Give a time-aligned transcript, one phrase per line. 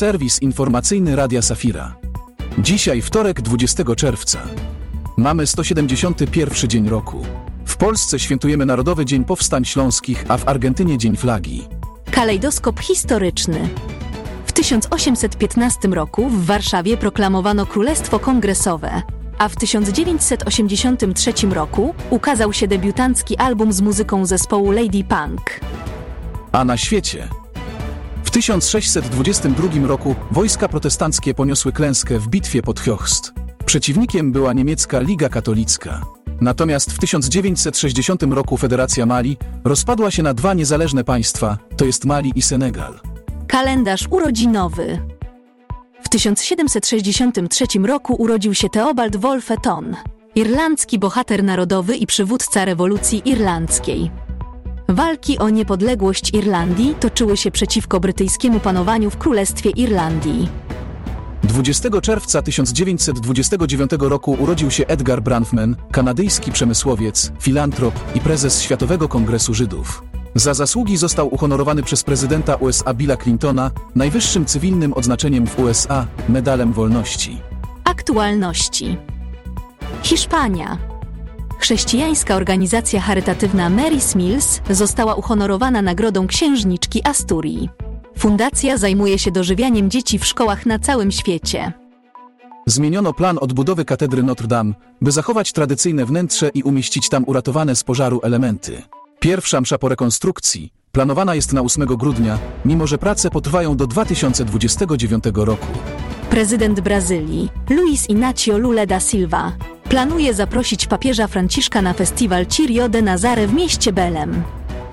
[0.00, 1.96] serwis informacyjny Radia Safira.
[2.58, 4.38] Dzisiaj wtorek 20 czerwca.
[5.16, 7.22] Mamy 171 dzień roku.
[7.66, 11.68] W Polsce świętujemy Narodowy Dzień Powstań Śląskich, a w Argentynie Dzień Flagi.
[12.10, 13.68] Kalejdoskop historyczny.
[14.46, 19.02] W 1815 roku w Warszawie proklamowano Królestwo Kongresowe,
[19.38, 25.60] a w 1983 roku ukazał się debiutancki album z muzyką zespołu Lady Punk.
[26.52, 27.39] A na świecie.
[28.40, 33.32] W 1622 roku wojska protestanckie poniosły klęskę w bitwie pod Hjochst.
[33.66, 36.02] Przeciwnikiem była niemiecka Liga Katolicka.
[36.40, 42.32] Natomiast w 1960 roku Federacja Mali rozpadła się na dwa niezależne państwa, to jest Mali
[42.36, 43.00] i Senegal.
[43.46, 44.98] Kalendarz urodzinowy.
[46.02, 49.96] W 1763 roku urodził się Theobald Wolfe Ton,
[50.34, 54.10] irlandzki bohater narodowy i przywódca rewolucji irlandzkiej.
[54.90, 60.48] Walki o niepodległość Irlandii toczyły się przeciwko brytyjskiemu panowaniu w Królestwie Irlandii.
[61.44, 69.54] 20 czerwca 1929 roku urodził się Edgar Branfman, kanadyjski przemysłowiec, filantrop i prezes Światowego Kongresu
[69.54, 70.02] Żydów.
[70.34, 76.72] Za zasługi został uhonorowany przez prezydenta USA Billa Clintona najwyższym cywilnym odznaczeniem w USA medalem
[76.72, 77.38] wolności.
[77.84, 78.96] Aktualności.
[80.02, 80.89] Hiszpania.
[81.60, 87.68] Chrześcijańska organizacja charytatywna Mary's Mills została uhonorowana nagrodą księżniczki Asturii.
[88.18, 91.72] Fundacja zajmuje się dożywianiem dzieci w szkołach na całym świecie.
[92.66, 97.84] Zmieniono plan odbudowy katedry Notre Dame, by zachować tradycyjne wnętrze i umieścić tam uratowane z
[97.84, 98.82] pożaru elementy.
[99.20, 105.24] Pierwsza msza po rekonstrukcji planowana jest na 8 grudnia, mimo że prace potrwają do 2029
[105.34, 105.66] roku.
[106.30, 109.52] Prezydent Brazylii, Luiz Inácio Lula da Silva,
[109.90, 114.42] planuje zaprosić papieża Franciszka na festiwal Cirio de Nazare w mieście Belem.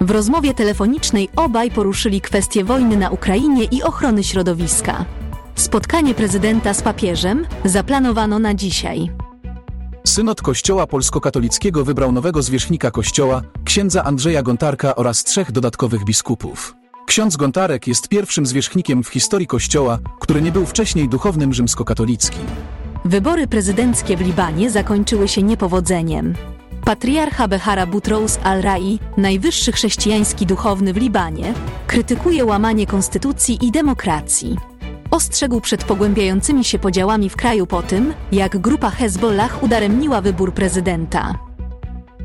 [0.01, 5.05] W rozmowie telefonicznej obaj poruszyli kwestie wojny na Ukrainie i ochrony środowiska.
[5.55, 9.11] Spotkanie prezydenta z papieżem zaplanowano na dzisiaj.
[10.07, 16.75] Synod Kościoła Polskokatolickiego wybrał nowego zwierzchnika Kościoła, księdza Andrzeja Gontarka oraz trzech dodatkowych biskupów.
[17.07, 22.45] Ksiądz Gontarek jest pierwszym zwierzchnikiem w historii Kościoła, który nie był wcześniej duchownym rzymskokatolickim.
[23.07, 26.33] Wybory prezydenckie w Libanie zakończyły się niepowodzeniem.
[26.85, 31.53] Patriarcha Behara Butrous al-Rai, najwyższy chrześcijański duchowny w Libanie,
[31.87, 34.57] krytykuje łamanie konstytucji i demokracji.
[35.11, 41.39] Ostrzegł przed pogłębiającymi się podziałami w kraju po tym, jak grupa Hezbollah udaremniła wybór prezydenta.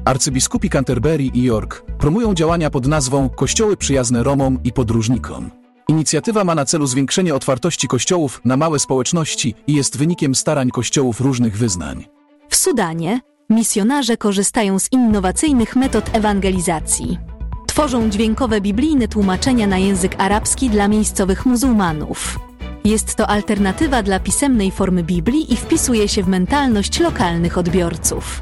[0.04, 5.61] Arcybiskupi Canterbury i York promują działania pod nazwą Kościoły przyjazne Romom i podróżnikom.
[5.88, 11.20] Inicjatywa ma na celu zwiększenie otwartości kościołów na małe społeczności i jest wynikiem starań kościołów
[11.20, 12.06] różnych wyznań.
[12.48, 13.20] W Sudanie
[13.50, 17.18] misjonarze korzystają z innowacyjnych metod ewangelizacji.
[17.66, 22.38] Tworzą dźwiękowe biblijne tłumaczenia na język arabski dla miejscowych muzułmanów.
[22.84, 28.40] Jest to alternatywa dla pisemnej formy Biblii i wpisuje się w mentalność lokalnych odbiorców.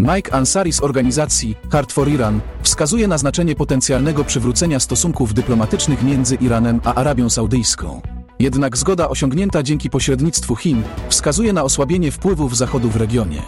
[0.00, 6.34] Mike Ansari z organizacji Heart for Iran wskazuje na znaczenie potencjalnego przywrócenia stosunków dyplomatycznych między
[6.34, 8.00] Iranem a Arabią Saudyjską.
[8.38, 13.42] Jednak zgoda osiągnięta dzięki pośrednictwu Chin wskazuje na osłabienie wpływów Zachodu w regionie.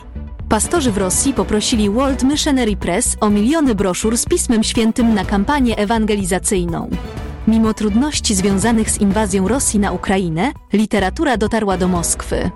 [0.48, 5.76] Pastorzy w Rosji poprosili World Missionary Press o miliony broszur z Pismem Świętym na kampanię
[5.76, 6.90] ewangelizacyjną.
[7.48, 12.50] Mimo trudności związanych z inwazją Rosji na Ukrainę, literatura dotarła do Moskwy.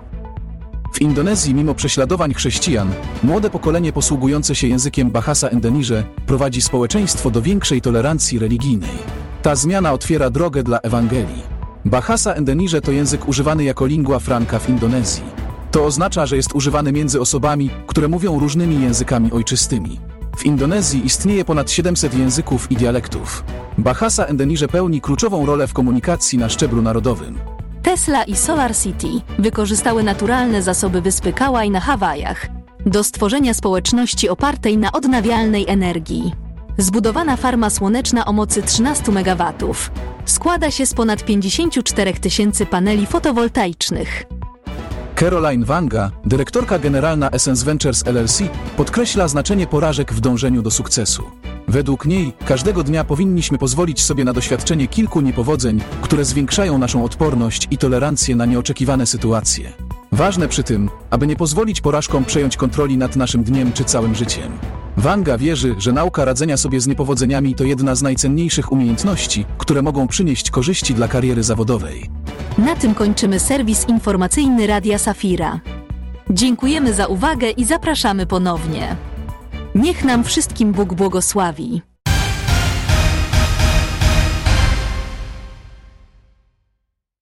[0.97, 2.91] W Indonezji, mimo prześladowań chrześcijan,
[3.23, 8.97] młode pokolenie posługujące się językiem Bahasa Indonesia prowadzi społeczeństwo do większej tolerancji religijnej.
[9.41, 11.43] Ta zmiana otwiera drogę dla Ewangelii.
[11.85, 15.23] Bahasa Indonesia to język używany jako lingua franca w Indonezji.
[15.71, 19.99] To oznacza, że jest używany między osobami, które mówią różnymi językami ojczystymi.
[20.37, 23.43] W Indonezji istnieje ponad 700 języków i dialektów.
[23.77, 27.56] Bahasa Indonesia pełni kluczową rolę w komunikacji na szczeblu narodowym.
[27.83, 29.07] Tesla i Solar City
[29.39, 32.47] wykorzystały naturalne zasoby wyspy Kauai na Hawajach
[32.85, 36.33] do stworzenia społeczności opartej na odnawialnej energii.
[36.77, 39.73] Zbudowana farma słoneczna o mocy 13 MW
[40.25, 44.23] składa się z ponad 54 tysięcy paneli fotowoltaicznych.
[45.15, 48.41] Caroline Wanga, dyrektorka generalna Essence Ventures LLC,
[48.77, 51.23] podkreśla znaczenie porażek w dążeniu do sukcesu.
[51.67, 57.67] Według niej każdego dnia powinniśmy pozwolić sobie na doświadczenie kilku niepowodzeń, które zwiększają naszą odporność
[57.71, 59.73] i tolerancję na nieoczekiwane sytuacje.
[60.11, 64.51] Ważne przy tym, aby nie pozwolić porażkom przejąć kontroli nad naszym dniem czy całym życiem.
[64.97, 70.07] Wanga wierzy, że nauka radzenia sobie z niepowodzeniami to jedna z najcenniejszych umiejętności, które mogą
[70.07, 72.09] przynieść korzyści dla kariery zawodowej.
[72.57, 75.59] Na tym kończymy serwis informacyjny Radia Safira.
[76.29, 78.95] Dziękujemy za uwagę i zapraszamy ponownie.
[79.77, 81.81] Niech nam wszystkim Bóg błogosławi.